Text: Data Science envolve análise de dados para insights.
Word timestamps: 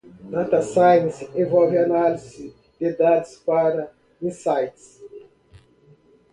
Data 0.31 0.63
Science 0.63 1.21
envolve 1.35 1.77
análise 1.77 2.51
de 2.79 2.91
dados 2.97 3.35
para 3.45 3.93
insights. 4.19 4.99